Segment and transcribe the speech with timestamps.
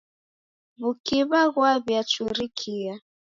[0.81, 2.93] W'ukiw'a ghwawiachurikia.